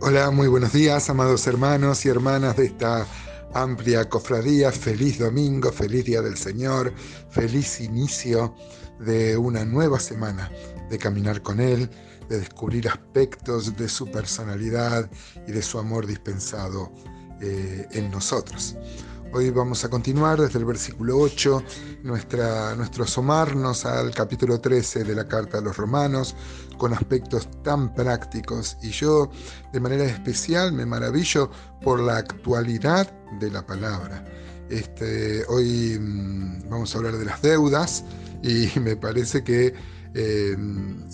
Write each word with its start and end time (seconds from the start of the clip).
Hola, 0.00 0.30
muy 0.30 0.46
buenos 0.46 0.72
días, 0.72 1.10
amados 1.10 1.44
hermanos 1.48 2.06
y 2.06 2.08
hermanas 2.08 2.56
de 2.56 2.66
esta 2.66 3.04
amplia 3.52 4.08
cofradía. 4.08 4.70
Feliz 4.70 5.18
domingo, 5.18 5.72
feliz 5.72 6.04
día 6.04 6.22
del 6.22 6.36
Señor, 6.36 6.94
feliz 7.30 7.80
inicio 7.80 8.54
de 9.00 9.36
una 9.36 9.64
nueva 9.64 9.98
semana 9.98 10.52
de 10.88 10.98
caminar 10.98 11.42
con 11.42 11.58
Él, 11.58 11.90
de 12.28 12.38
descubrir 12.38 12.86
aspectos 12.88 13.76
de 13.76 13.88
su 13.88 14.08
personalidad 14.08 15.10
y 15.48 15.50
de 15.50 15.62
su 15.62 15.80
amor 15.80 16.06
dispensado 16.06 16.92
eh, 17.40 17.84
en 17.90 18.08
nosotros. 18.12 18.76
Hoy 19.30 19.50
vamos 19.50 19.84
a 19.84 19.90
continuar 19.90 20.40
desde 20.40 20.58
el 20.58 20.64
versículo 20.64 21.18
8, 21.18 21.62
nuestra, 22.02 22.74
nuestro 22.74 23.04
asomarnos 23.04 23.84
al 23.84 24.14
capítulo 24.14 24.58
13 24.58 25.04
de 25.04 25.14
la 25.14 25.28
carta 25.28 25.58
a 25.58 25.60
los 25.60 25.76
romanos, 25.76 26.34
con 26.78 26.94
aspectos 26.94 27.46
tan 27.62 27.94
prácticos. 27.94 28.78
Y 28.82 28.90
yo 28.90 29.30
de 29.70 29.80
manera 29.80 30.04
especial 30.04 30.72
me 30.72 30.86
maravillo 30.86 31.50
por 31.82 32.00
la 32.00 32.16
actualidad 32.16 33.12
de 33.38 33.50
la 33.50 33.66
palabra. 33.66 34.24
Este, 34.70 35.44
hoy 35.48 35.98
mm, 36.00 36.70
vamos 36.70 36.94
a 36.94 36.98
hablar 36.98 37.18
de 37.18 37.26
las 37.26 37.42
deudas 37.42 38.04
y 38.42 38.70
me 38.80 38.96
parece 38.96 39.44
que 39.44 39.74
eh, 40.14 40.56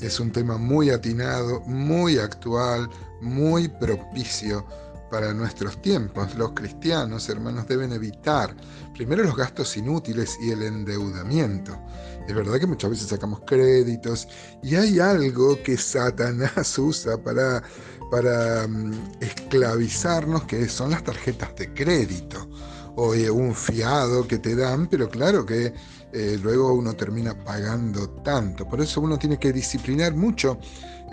es 0.00 0.20
un 0.20 0.30
tema 0.30 0.56
muy 0.56 0.90
atinado, 0.90 1.62
muy 1.62 2.18
actual, 2.18 2.88
muy 3.20 3.66
propicio 3.66 4.64
para 5.10 5.32
nuestros 5.32 5.80
tiempos. 5.80 6.34
Los 6.36 6.52
cristianos, 6.52 7.28
hermanos, 7.28 7.66
deben 7.68 7.92
evitar 7.92 8.54
primero 8.94 9.22
los 9.24 9.36
gastos 9.36 9.76
inútiles 9.76 10.38
y 10.40 10.50
el 10.50 10.62
endeudamiento. 10.62 11.78
Es 12.26 12.34
verdad 12.34 12.58
que 12.58 12.66
muchas 12.66 12.90
veces 12.90 13.08
sacamos 13.08 13.40
créditos 13.46 14.28
y 14.62 14.76
hay 14.76 14.98
algo 14.98 15.62
que 15.62 15.76
Satanás 15.76 16.78
usa 16.78 17.16
para, 17.18 17.62
para 18.10 18.66
mm, 18.66 18.92
esclavizarnos, 19.20 20.44
que 20.44 20.68
son 20.68 20.90
las 20.90 21.04
tarjetas 21.04 21.54
de 21.56 21.72
crédito 21.74 22.48
o 22.96 23.12
un 23.32 23.54
fiado 23.54 24.26
que 24.26 24.38
te 24.38 24.54
dan, 24.54 24.86
pero 24.86 25.08
claro 25.08 25.44
que 25.44 25.74
eh, 26.12 26.38
luego 26.40 26.72
uno 26.72 26.94
termina 26.94 27.34
pagando 27.34 28.08
tanto. 28.22 28.68
Por 28.68 28.80
eso 28.80 29.00
uno 29.00 29.18
tiene 29.18 29.38
que 29.38 29.52
disciplinar 29.52 30.14
mucho 30.14 30.58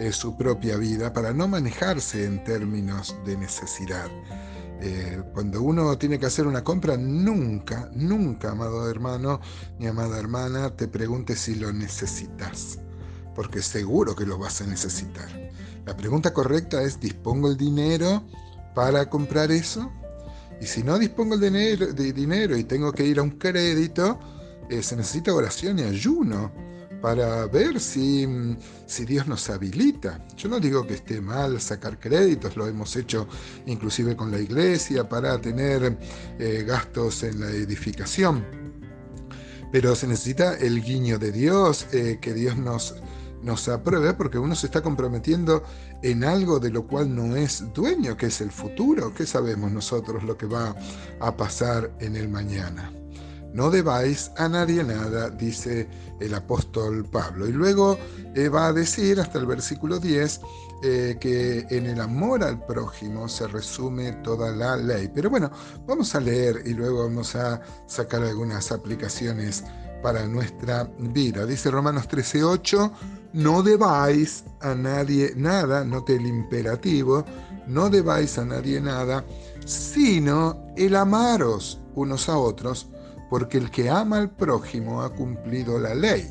eh, 0.02 0.12
su 0.12 0.36
propia 0.36 0.78
vida 0.78 1.14
para 1.14 1.32
no 1.32 1.48
manejarse 1.48 2.26
en 2.26 2.44
términos 2.44 3.16
de 3.24 3.38
necesidad. 3.38 4.10
Eh, 4.82 5.22
cuando 5.32 5.62
uno 5.62 5.96
tiene 6.00 6.18
que 6.18 6.26
hacer 6.26 6.48
una 6.48 6.64
compra, 6.64 6.98
nunca, 6.98 7.88
nunca, 7.94 8.50
amado 8.50 8.90
hermano 8.90 9.40
ni 9.78 9.86
amada 9.86 10.18
hermana, 10.18 10.76
te 10.76 10.88
pregunte 10.88 11.36
si 11.36 11.54
lo 11.54 11.72
necesitas, 11.72 12.80
porque 13.36 13.62
seguro 13.62 14.16
que 14.16 14.26
lo 14.26 14.40
vas 14.40 14.62
a 14.62 14.66
necesitar. 14.66 15.30
La 15.86 15.96
pregunta 15.96 16.34
correcta 16.34 16.82
es, 16.82 17.00
¿dispongo 17.00 17.50
el 17.50 17.58
dinero 17.58 18.24
para 18.74 19.08
comprar 19.08 19.52
eso? 19.52 19.92
Y 20.60 20.66
si 20.66 20.82
no 20.82 20.98
dispongo 20.98 21.36
el 21.36 21.42
dinero, 21.42 21.94
de 21.94 22.12
dinero 22.12 22.58
y 22.58 22.64
tengo 22.64 22.92
que 22.92 23.06
ir 23.06 23.20
a 23.20 23.22
un 23.22 23.38
crédito, 23.38 24.20
eh, 24.68 24.82
se 24.82 24.96
necesita 24.96 25.32
oración 25.32 25.78
y 25.78 25.84
ayuno 25.84 26.71
para 27.02 27.48
ver 27.48 27.80
si, 27.80 28.28
si, 28.86 29.06
Dios 29.06 29.28
nos 29.28 29.50
habilita. 29.50 30.24
Yo 30.38 30.50
no 30.50 30.60
digo 30.60 30.86
que 30.86 30.94
esté 30.94 31.20
mal 31.20 31.60
sacar 31.60 32.00
créditos, 32.00 32.56
lo 32.56 32.68
hemos 32.68 32.96
hecho 32.96 33.28
inclusive 33.66 34.16
con 34.16 34.32
la 34.32 34.40
iglesia 34.40 35.10
para 35.10 35.40
tener 35.42 35.98
eh, 36.40 36.64
gastos 36.66 37.24
en 37.24 37.40
la 37.42 37.50
edificación. 37.50 38.46
Pero 39.72 39.96
se 39.96 40.08
necesita 40.08 40.56
el 40.58 40.82
guiño 40.82 41.18
de 41.18 41.32
Dios, 41.32 41.88
eh, 41.94 42.20
que 42.22 42.34
Dios 42.34 42.58
nos, 42.58 42.96
nos 43.42 43.68
apruebe, 43.70 44.14
porque 44.14 44.38
uno 44.38 44.54
se 44.54 44.68
está 44.68 44.82
comprometiendo 44.82 45.64
en 46.04 46.24
algo 46.24 46.60
de 46.60 46.72
lo 46.72 46.86
cual 46.86 47.16
no 47.16 47.36
es 47.36 47.64
dueño, 47.74 48.18
que 48.18 48.28
es 48.28 48.42
el 48.42 48.52
futuro. 48.52 49.14
¿Qué 49.14 49.26
sabemos 49.26 49.72
nosotros 49.72 50.24
lo 50.24 50.38
que 50.38 50.46
va 50.46 50.76
a 51.20 51.38
pasar 51.38 51.92
en 52.00 52.16
el 52.16 52.28
mañana? 52.28 52.92
No 53.54 53.70
debáis 53.70 54.32
a 54.38 54.48
nadie 54.48 54.84
nada, 54.84 55.30
dice 55.30 55.88
el 56.20 56.34
apóstol 56.34 57.06
Pablo. 57.06 57.48
Y 57.48 57.52
luego 57.52 57.98
eh, 58.34 58.48
va 58.48 58.68
a 58.68 58.74
decir 58.74 59.20
hasta 59.20 59.40
el 59.40 59.46
versículo 59.46 60.00
10 60.00 60.42
eh, 60.84 61.18
que 61.20 61.66
en 61.70 61.86
el 61.86 62.00
amor 62.00 62.44
al 62.44 62.66
prójimo 62.66 63.28
se 63.28 63.48
resume 63.48 64.14
toda 64.24 64.52
la 64.52 64.78
ley. 64.78 65.12
Pero 65.14 65.30
bueno, 65.30 65.52
vamos 65.86 66.16
a 66.16 66.22
leer 66.22 66.64
y 66.66 66.74
luego 66.74 67.04
vamos 67.04 67.36
a 67.36 67.62
sacar 67.88 68.24
algunas 68.24 68.72
aplicaciones 68.72 69.64
para 70.02 70.26
nuestra 70.26 70.90
vida. 70.98 71.46
Dice 71.46 71.70
Romanos 71.72 72.08
13:8, 72.08 72.92
no 73.34 73.64
debáis 73.64 74.44
a 74.62 74.74
nadie 74.74 75.34
nada, 75.36 75.84
note 75.84 76.16
el 76.16 76.26
imperativo, 76.26 77.26
no 77.68 77.90
debáis 77.90 78.38
a 78.38 78.46
nadie 78.46 78.82
nada, 78.82 79.24
sino 79.66 80.66
el 80.76 80.96
amaros 80.96 81.80
unos 81.96 82.30
a 82.30 82.38
otros 82.38 82.91
porque 83.32 83.58
el 83.58 83.72
que 83.72 83.90
ama 83.90 84.18
al 84.18 84.30
prójimo 84.30 85.02
ha 85.02 85.10
cumplido 85.10 85.80
la 85.80 85.96
ley. 85.96 86.30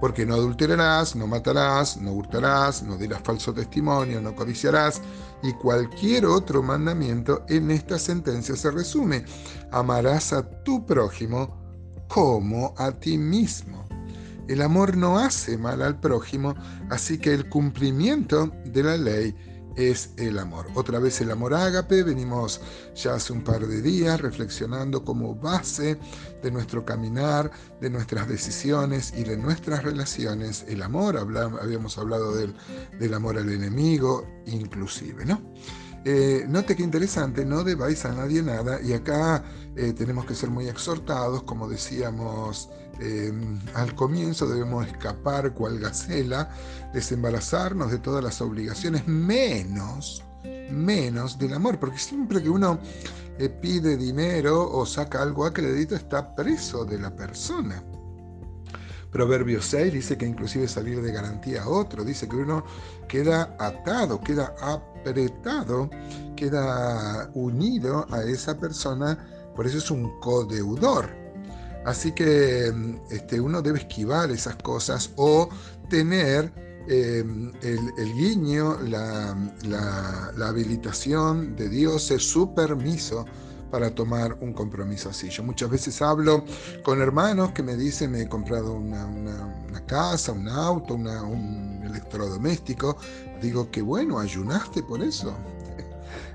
Porque 0.00 0.24
no 0.24 0.34
adulterarás, 0.34 1.16
no 1.16 1.26
matarás, 1.26 1.96
no 1.96 2.12
hurtarás, 2.12 2.84
no 2.84 2.96
dirás 2.96 3.20
falso 3.24 3.52
testimonio, 3.52 4.20
no 4.20 4.32
codiciarás, 4.32 5.02
y 5.42 5.52
cualquier 5.54 6.26
otro 6.26 6.62
mandamiento 6.62 7.44
en 7.48 7.72
esta 7.72 7.98
sentencia 7.98 8.54
se 8.54 8.70
resume. 8.70 9.24
Amarás 9.72 10.32
a 10.32 10.48
tu 10.62 10.86
prójimo 10.86 11.60
como 12.06 12.74
a 12.78 12.92
ti 12.92 13.18
mismo. 13.18 13.84
El 14.46 14.62
amor 14.62 14.96
no 14.96 15.18
hace 15.18 15.58
mal 15.58 15.82
al 15.82 15.98
prójimo, 15.98 16.54
así 16.90 17.18
que 17.18 17.34
el 17.34 17.48
cumplimiento 17.48 18.52
de 18.66 18.84
la 18.84 18.96
ley 18.96 19.34
es 19.76 20.10
el 20.16 20.38
amor. 20.38 20.66
Otra 20.74 20.98
vez 20.98 21.20
el 21.20 21.30
amor 21.30 21.54
ágape, 21.54 22.02
venimos 22.02 22.60
ya 22.94 23.14
hace 23.14 23.32
un 23.32 23.42
par 23.42 23.66
de 23.66 23.82
días 23.82 24.20
reflexionando 24.20 25.04
como 25.04 25.34
base 25.34 25.98
de 26.42 26.50
nuestro 26.50 26.84
caminar, 26.84 27.50
de 27.80 27.90
nuestras 27.90 28.28
decisiones 28.28 29.12
y 29.16 29.24
de 29.24 29.36
nuestras 29.36 29.82
relaciones, 29.82 30.64
el 30.68 30.82
amor, 30.82 31.16
habíamos 31.16 31.98
hablado 31.98 32.34
del, 32.34 32.54
del 32.98 33.14
amor 33.14 33.38
al 33.38 33.50
enemigo, 33.50 34.26
inclusive, 34.46 35.24
¿no? 35.24 35.40
Eh, 36.06 36.44
note 36.48 36.76
que 36.76 36.82
interesante, 36.82 37.46
no 37.46 37.64
debáis 37.64 38.04
a 38.04 38.12
nadie 38.12 38.42
nada 38.42 38.78
y 38.82 38.92
acá 38.92 39.42
eh, 39.74 39.94
tenemos 39.94 40.26
que 40.26 40.34
ser 40.34 40.50
muy 40.50 40.68
exhortados, 40.68 41.44
como 41.44 41.66
decíamos 41.66 42.68
em, 43.00 43.58
al 43.74 43.94
comienzo, 43.94 44.46
debemos 44.46 44.86
escapar 44.86 45.54
cual 45.54 45.78
gacela, 45.78 46.50
desembarazarnos 46.92 47.90
de 47.90 47.98
todas 47.98 48.22
las 48.22 48.42
obligaciones, 48.42 49.08
menos, 49.08 50.22
menos 50.70 51.38
del 51.38 51.54
amor, 51.54 51.78
porque 51.80 51.98
siempre 51.98 52.42
que 52.42 52.50
uno 52.50 52.78
eh, 53.38 53.48
pide 53.48 53.96
dinero 53.96 54.70
o 54.70 54.84
saca 54.84 55.22
algo 55.22 55.46
a 55.46 55.54
crédito 55.54 55.96
está 55.96 56.34
preso 56.34 56.84
de 56.84 56.98
la 56.98 57.16
persona. 57.16 57.82
Proverbio 59.14 59.62
6 59.62 59.92
dice 59.92 60.18
que 60.18 60.26
inclusive 60.26 60.66
salir 60.66 61.00
de 61.00 61.12
garantía 61.12 61.62
a 61.62 61.68
otro, 61.68 62.04
dice 62.04 62.28
que 62.28 62.34
uno 62.34 62.64
queda 63.06 63.54
atado, 63.60 64.20
queda 64.20 64.56
apretado, 64.60 65.88
queda 66.34 67.30
unido 67.34 68.08
a 68.10 68.24
esa 68.24 68.58
persona, 68.58 69.16
por 69.54 69.68
eso 69.68 69.78
es 69.78 69.88
un 69.92 70.18
codeudor. 70.18 71.08
Así 71.86 72.10
que 72.10 72.74
este, 73.08 73.40
uno 73.40 73.62
debe 73.62 73.78
esquivar 73.78 74.32
esas 74.32 74.56
cosas 74.56 75.12
o 75.14 75.48
tener 75.88 76.52
em, 76.88 77.52
el, 77.62 78.14
guiño, 78.14 78.80
la, 78.80 79.36
la, 79.62 80.48
habilitación 80.48 81.54
de 81.54 81.68
Dios, 81.68 82.10
es 82.10 82.28
su 82.28 82.52
permiso 82.52 83.26
para 83.74 83.92
tomar 83.92 84.38
un 84.40 84.52
compromiso 84.52 85.08
así. 85.08 85.28
Yo 85.30 85.42
muchas 85.42 85.68
veces 85.68 86.00
hablo 86.00 86.44
con 86.84 87.02
hermanos 87.02 87.50
que 87.50 87.64
me 87.64 87.74
dicen, 87.74 88.12
me 88.12 88.22
he 88.22 88.28
comprado 88.28 88.72
una, 88.72 89.84
casa, 89.84 90.30
un 90.30 90.48
auto, 90.48 90.94
un 90.94 91.82
electrodoméstico. 91.84 92.96
Digo 93.42 93.72
que 93.72 93.82
bueno, 93.82 94.20
ayunaste 94.20 94.84
por 94.84 95.02
eso. 95.02 95.36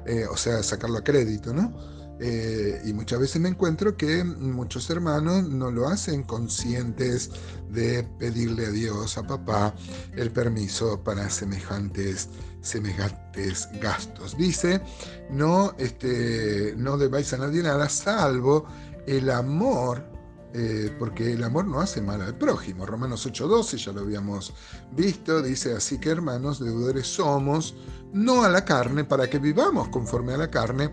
Eh, 0.06 0.25
o 0.25 0.36
sea, 0.36 0.63
sacarlo 0.63 0.98
a 0.98 1.04
crédito, 1.04 1.54
¿no? 1.54 1.72
Eh, 2.21 2.81
y 2.86 2.94
muchas 2.94 3.19
veces 3.19 3.42
me 3.42 3.50
encuentro 3.50 3.95
que 3.95 4.24
muchos 4.24 4.89
hermanos 4.89 5.48
no 5.48 5.71
lo 5.71 5.88
hacen 5.88 6.24
conscientes 6.24 7.31
de 7.69 8.04
pedirle 8.19 8.66
a 8.66 8.71
Dios, 8.71 9.18
a 9.18 9.25
papá, 9.25 9.74
el 10.16 10.30
permiso 10.31 11.01
para 11.01 11.30
semejantes, 11.30 12.27
semejantes 12.62 13.69
gastos. 13.81 14.38
Dice, 14.38 14.81
no, 15.30 15.74
este, 15.77 16.74
no 16.75 16.98
debáis 16.98 17.31
a 17.33 17.38
nadie 17.38 17.63
nada, 17.63 17.88
salvo 17.88 18.65
el 19.07 19.30
amor 19.30 20.04
eh, 20.51 20.92
porque 20.98 21.33
el 21.33 21.44
amor 21.44 21.65
no 21.65 21.80
hace 21.80 22.01
mal 22.01 22.22
al 22.22 22.36
prójimo. 22.36 22.86
Romanos 22.86 23.25
8:12, 23.27 23.77
ya 23.77 23.92
lo 23.92 24.01
habíamos 24.01 24.54
visto, 24.92 25.44
dice, 25.44 25.75
así 25.75 26.00
que 26.00 26.10
hermanos, 26.10 26.60
deudores 26.60 27.06
somos, 27.06 27.75
no 28.13 28.44
a 28.44 28.50
la 28.50 28.65
carne, 28.65 29.04
para 29.04 29.30
que 29.30 29.38
vivamos 29.38 29.89
conforme 29.89 30.33
a 30.33 30.38
la 30.38 30.50
carne, 30.50 30.89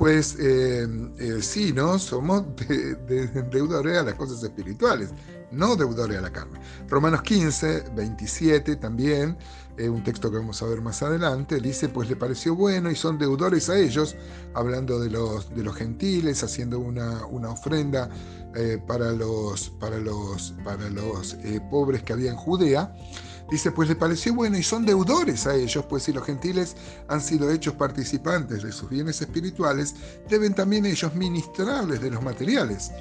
pues 0.00 0.34
eh, 0.40 0.88
eh, 1.18 1.42
sí, 1.42 1.74
¿no? 1.74 1.98
Somos 1.98 2.44
deudores 3.50 3.98
a 3.98 4.02
las 4.02 4.14
cosas 4.14 4.42
espirituales, 4.42 5.10
no 5.52 5.76
deudores 5.76 6.16
a 6.16 6.22
la 6.22 6.32
carne. 6.32 6.58
Romanos 6.88 7.20
15, 7.20 7.90
27 7.94 8.76
también, 8.76 9.36
eh, 9.76 9.90
un 9.90 10.02
texto 10.02 10.30
que 10.30 10.38
vamos 10.38 10.62
a 10.62 10.66
ver 10.68 10.80
más 10.80 11.02
adelante, 11.02 11.60
dice, 11.60 11.90
pues 11.90 12.08
le 12.08 12.16
pareció 12.16 12.56
bueno 12.56 12.90
y 12.90 12.96
son 12.96 13.18
deudores 13.18 13.68
a 13.68 13.78
ellos, 13.78 14.16
hablando 14.54 14.98
de 14.98 15.10
los, 15.10 15.54
de 15.54 15.62
los 15.62 15.76
gentiles, 15.76 16.42
haciendo 16.42 16.78
una, 16.78 17.26
una 17.26 17.50
ofrenda 17.50 18.08
para 18.86 19.12
los, 19.12 19.68
para 19.68 19.98
los, 19.98 20.54
para 20.64 20.88
los 20.88 21.36
pobres 21.70 22.02
que 22.04 22.14
había 22.14 22.30
en 22.30 22.36
Judea. 22.38 22.96
Dice, 23.50 23.72
pues 23.72 23.88
le 23.88 23.96
pareció 23.96 24.32
bueno 24.32 24.56
y 24.56 24.62
son 24.62 24.86
deudores 24.86 25.46
a 25.46 25.56
ellos, 25.56 25.84
pues 25.88 26.04
si 26.04 26.12
los 26.12 26.24
gentiles 26.24 26.76
han 27.08 27.20
sido 27.20 27.50
hechos 27.50 27.74
participantes 27.74 28.62
de 28.62 28.70
sus 28.70 28.88
bienes 28.88 29.20
espirituales, 29.20 29.94
deben 30.28 30.54
también 30.54 30.86
ellos 30.86 31.14
ministrarles 31.14 32.00
de 32.00 32.10
los 32.10 32.22
materiales. 32.22 32.92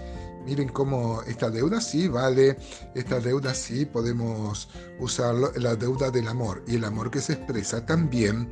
Miren 0.46 0.70
cómo 0.70 1.22
esta 1.24 1.50
deuda 1.50 1.82
sí 1.82 2.08
vale, 2.08 2.58
esta 2.96 3.20
deuda 3.20 3.54
sí 3.54 3.86
podemos 3.86 4.70
usarlo, 5.00 5.52
la 5.56 5.76
deuda 5.76 6.12
del 6.12 6.28
amor, 6.28 6.64
y 6.68 6.76
el 6.76 6.86
amor 6.86 7.12
que 7.12 7.22
se 7.22 7.34
expresa 7.34 7.86
también 7.86 8.50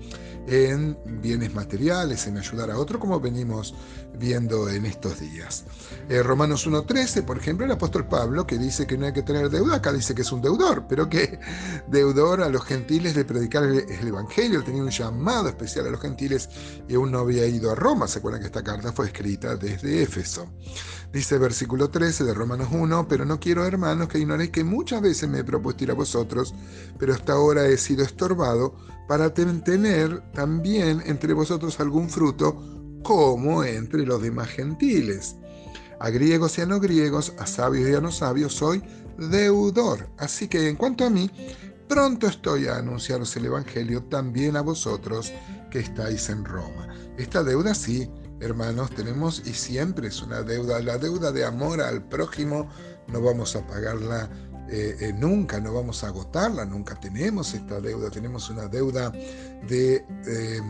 en 0.47 0.97
bienes 1.21 1.53
materiales, 1.53 2.25
en 2.25 2.37
ayudar 2.37 2.71
a 2.71 2.77
otro, 2.77 2.99
como 2.99 3.19
venimos 3.19 3.75
viendo 4.17 4.69
en 4.69 4.85
estos 4.85 5.19
días. 5.19 5.65
Eh, 6.09 6.23
Romanos 6.23 6.67
1.13, 6.67 7.23
por 7.23 7.37
ejemplo, 7.37 7.65
el 7.65 7.71
apóstol 7.71 8.07
Pablo, 8.07 8.47
que 8.47 8.57
dice 8.57 8.87
que 8.87 8.97
no 8.97 9.05
hay 9.05 9.13
que 9.13 9.23
tener 9.23 9.49
deuda, 9.49 9.75
acá 9.75 9.91
dice 9.91 10.15
que 10.15 10.21
es 10.21 10.31
un 10.31 10.41
deudor, 10.41 10.85
pero 10.87 11.09
que 11.09 11.39
deudor 11.87 12.41
a 12.41 12.49
los 12.49 12.63
gentiles 12.63 13.13
de 13.15 13.25
predicar 13.25 13.63
el, 13.63 13.79
el 13.79 14.07
Evangelio, 14.07 14.63
tenía 14.63 14.83
un 14.83 14.89
llamado 14.89 15.49
especial 15.49 15.87
a 15.87 15.89
los 15.89 16.01
gentiles 16.01 16.49
y 16.87 16.95
aún 16.95 17.11
no 17.11 17.19
había 17.19 17.45
ido 17.45 17.71
a 17.71 17.75
Roma, 17.75 18.07
se 18.07 18.19
acuerdan 18.19 18.41
que 18.41 18.47
esta 18.47 18.63
carta 18.63 18.93
fue 18.93 19.07
escrita 19.07 19.57
desde 19.57 20.01
Éfeso. 20.01 20.47
Dice 21.11 21.37
versículo 21.37 21.76
13 21.77 22.24
de 22.24 22.33
Romanos 22.33 22.69
1, 22.71 23.07
pero 23.07 23.24
no 23.25 23.39
quiero, 23.39 23.65
hermanos, 23.65 24.07
que 24.07 24.18
ignoréis 24.19 24.50
que 24.50 24.63
muchas 24.63 25.01
veces 25.01 25.29
me 25.29 25.39
he 25.39 25.44
propuesto 25.44 25.83
ir 25.83 25.91
a 25.91 25.94
vosotros, 25.94 26.53
pero 26.97 27.13
hasta 27.13 27.33
ahora 27.33 27.68
he 27.68 27.77
sido 27.77 28.03
estorbado 28.03 28.75
para 29.07 29.33
tener 29.33 30.21
también 30.31 31.03
entre 31.06 31.33
vosotros 31.33 31.79
algún 31.79 32.09
fruto, 32.09 33.00
como 33.03 33.63
entre 33.63 34.06
los 34.06 34.21
demás 34.21 34.50
gentiles. 34.50 35.35
A 36.00 36.09
griegos 36.09 36.57
y 36.57 36.62
a 36.62 36.65
no 36.65 36.79
griegos, 36.79 37.33
a 37.38 37.45
sabios 37.45 37.89
y 37.89 37.94
a 37.94 38.01
no 38.01 38.12
sabios, 38.12 38.53
soy 38.53 38.83
deudor. 39.18 40.09
Así 40.18 40.47
que 40.47 40.68
en 40.68 40.75
cuanto 40.75 41.06
a 41.06 41.09
mí, 41.09 41.31
pronto 41.88 42.27
estoy 42.27 42.68
a 42.68 42.77
anunciaros 42.77 43.35
el 43.38 43.45
Evangelio 43.45 44.03
también 44.03 44.57
a 44.57 44.62
vosotros 44.62 45.31
que 45.71 45.80
estáis 45.80 46.30
en 46.30 46.44
Roma. 46.44 46.88
Esta 47.18 47.44
deuda 47.44 47.73
sí 47.73 48.09
hermanos, 48.39 48.91
tenemos 48.91 49.41
y 49.45 49.53
siempre 49.53 50.07
es 50.07 50.21
una 50.21 50.43
deuda, 50.43 50.79
la 50.81 50.97
deuda 50.97 51.31
de 51.31 51.45
amor 51.45 51.81
al 51.81 52.03
prójimo, 52.03 52.69
no 53.07 53.21
vamos 53.21 53.55
a 53.55 53.65
pagarla 53.65 54.29
eh, 54.69 54.97
eh, 54.99 55.13
nunca, 55.13 55.61
no 55.61 55.73
vamos 55.73 56.03
a 56.03 56.07
agotarla, 56.07 56.65
nunca 56.65 56.99
tenemos 56.99 57.53
esta 57.53 57.79
deuda, 57.79 58.09
tenemos 58.09 58.49
una 58.49 58.67
deuda 58.67 59.11
de, 59.65 60.05
eh, 60.25 60.61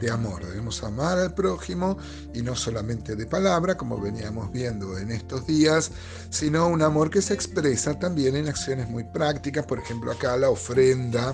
de, 0.00 0.10
amor, 0.10 0.44
debemos 0.44 0.82
amar 0.82 1.16
al 1.18 1.32
prójimo 1.32 1.96
y 2.34 2.42
no 2.42 2.56
solamente 2.56 3.14
de 3.14 3.24
palabra, 3.24 3.76
como 3.76 4.00
veníamos 4.00 4.50
viendo 4.50 4.98
en 4.98 5.12
estos 5.12 5.46
días, 5.46 5.92
sino 6.28 6.66
un 6.66 6.82
amor 6.82 7.08
que 7.08 7.22
se 7.22 7.34
expresa 7.34 7.96
también 7.96 8.34
en 8.34 8.48
acciones 8.48 8.90
muy 8.90 9.04
prácticas, 9.04 9.64
por 9.64 9.78
ejemplo 9.78 10.10
acá 10.10 10.36
la 10.36 10.50
ofrenda, 10.50 11.32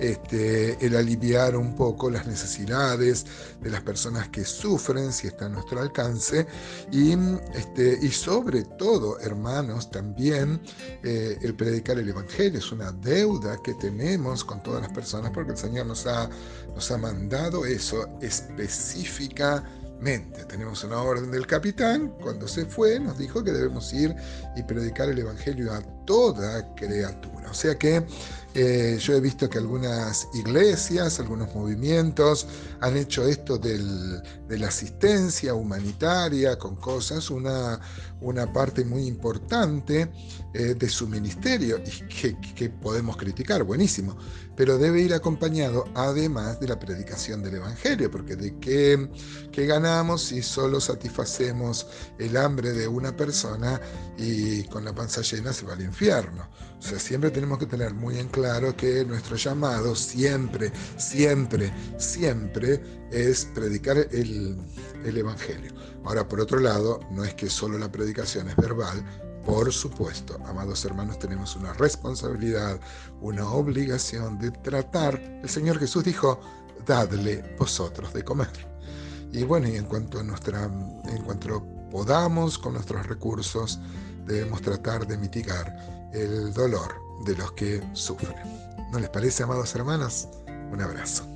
este, 0.00 0.84
el 0.84 0.96
aliviar 0.96 1.56
un 1.56 1.74
poco 1.74 2.10
las 2.10 2.26
necesidades 2.26 3.26
de 3.60 3.70
las 3.70 3.82
personas 3.82 4.28
que 4.28 4.44
sufren, 4.44 5.12
si 5.12 5.26
está 5.26 5.46
a 5.46 5.48
nuestro 5.48 5.80
alcance, 5.80 6.46
y, 6.90 7.12
este, 7.54 8.10
sobre 8.10 8.64
todo, 8.64 9.18
hermanos, 9.20 9.90
también 9.90 10.60
eh, 11.02 11.38
el 11.42 11.54
predicar 11.54 11.98
el 11.98 12.08
Evangelio 12.08 12.58
es 12.58 12.72
una 12.72 12.92
deuda 12.92 13.58
que 13.62 13.74
tenemos 13.74 14.44
con 14.44 14.62
todas 14.62 14.82
las 14.82 14.92
personas 14.92 15.30
porque 15.32 15.52
el 15.52 15.58
Señor 15.58 15.86
nos 15.86 16.06
ha, 16.06 16.28
nos 16.74 16.90
ha 16.90 16.98
mandado 16.98 17.64
eso 17.64 18.08
específica 18.20 19.64
tenemos 20.48 20.82
una 20.82 21.02
orden 21.02 21.30
del 21.30 21.46
capitán, 21.46 22.08
cuando 22.22 22.48
se 22.48 22.64
fue 22.64 22.98
nos 22.98 23.18
dijo 23.18 23.44
que 23.44 23.52
debemos 23.52 23.92
ir 23.92 24.14
y 24.56 24.62
predicar 24.62 25.10
el 25.10 25.18
Evangelio 25.18 25.72
a 25.72 25.82
toda 26.06 26.74
criatura. 26.74 27.50
O 27.50 27.54
sea 27.54 27.74
que 27.74 28.02
eh, 28.54 28.98
yo 29.00 29.14
he 29.14 29.20
visto 29.20 29.48
que 29.48 29.58
algunas 29.58 30.28
iglesias, 30.34 31.20
algunos 31.20 31.54
movimientos 31.54 32.48
han 32.80 32.96
hecho 32.96 33.26
esto 33.26 33.58
de 33.58 33.78
la 34.48 34.68
asistencia 34.68 35.54
humanitaria 35.54 36.58
con 36.58 36.74
cosas, 36.76 37.30
una, 37.30 37.80
una 38.20 38.52
parte 38.52 38.84
muy 38.84 39.06
importante 39.06 40.10
eh, 40.52 40.74
de 40.74 40.88
su 40.88 41.06
ministerio 41.06 41.78
y 41.78 42.34
que, 42.54 42.70
podemos 42.70 43.16
criticar, 43.16 43.62
buenísimo, 43.62 44.16
pero 44.56 44.78
debe 44.78 45.00
ir 45.00 45.14
acompañado 45.14 45.84
además 45.94 46.60
de 46.60 46.68
la 46.68 46.78
predicación 46.78 47.42
del 47.42 47.56
Evangelio, 47.56 48.10
porque 48.10 48.36
de 48.36 48.58
qué, 48.58 49.10
qué 49.52 49.66
ganamos 49.66 50.22
si 50.24 50.42
solo 50.42 50.80
satisfacemos 50.80 51.86
el 52.18 52.36
hambre 52.36 52.72
de 52.72 52.88
una 52.88 53.16
persona 53.16 53.80
y 54.18 54.64
con 54.64 54.84
la 54.84 54.94
panza 54.94 55.22
llena 55.22 55.52
se 55.52 55.66
va 55.66 55.74
al 55.74 55.82
infierno. 55.82 56.48
O 56.78 56.82
sea, 56.82 56.98
siempre 56.98 57.30
tenemos 57.30 57.58
que 57.58 57.66
tener 57.66 57.94
muy 57.94 58.18
en 58.18 58.28
claro 58.40 58.74
que 58.74 59.04
nuestro 59.04 59.36
llamado 59.36 59.94
siempre, 59.94 60.72
siempre, 60.96 61.70
siempre 61.98 62.80
es 63.10 63.44
predicar 63.54 63.98
el, 64.12 64.56
el 65.04 65.18
Evangelio. 65.18 65.72
Ahora, 66.04 66.26
por 66.26 66.40
otro 66.40 66.58
lado, 66.58 67.00
no 67.10 67.22
es 67.22 67.34
que 67.34 67.50
solo 67.50 67.76
la 67.78 67.92
predicación 67.92 68.48
es 68.48 68.56
verbal, 68.56 69.04
por 69.44 69.70
supuesto, 69.72 70.38
amados 70.46 70.84
hermanos, 70.86 71.18
tenemos 71.18 71.54
una 71.54 71.74
responsabilidad, 71.74 72.80
una 73.20 73.46
obligación 73.46 74.38
de 74.38 74.50
tratar. 74.50 75.20
El 75.42 75.48
Señor 75.48 75.78
Jesús 75.78 76.04
dijo, 76.04 76.40
dadle 76.86 77.56
vosotros 77.58 78.12
de 78.14 78.24
comer. 78.24 78.66
Y 79.32 79.44
bueno, 79.44 79.68
y 79.68 79.76
en 79.76 79.84
cuanto, 79.84 80.20
a 80.20 80.22
nuestra, 80.22 80.64
en 80.64 81.22
cuanto 81.24 81.62
podamos 81.90 82.58
con 82.58 82.72
nuestros 82.72 83.06
recursos, 83.06 83.78
debemos 84.24 84.62
tratar 84.62 85.06
de 85.06 85.18
mitigar 85.18 86.10
el 86.14 86.54
dolor 86.54 87.09
de 87.24 87.36
los 87.36 87.52
que 87.52 87.82
sufren. 87.92 88.34
¿No 88.90 88.98
les 88.98 89.10
parece, 89.10 89.42
amados 89.42 89.74
hermanos? 89.74 90.28
Un 90.72 90.80
abrazo. 90.80 91.29